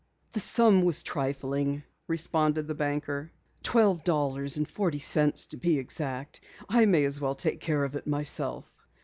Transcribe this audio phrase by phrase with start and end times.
[0.31, 3.31] "The sum was trifling," responded the banker.
[3.61, 6.41] "Twelve dollars and forty cents to be exact.
[6.67, 8.81] I may as well take care of it myself."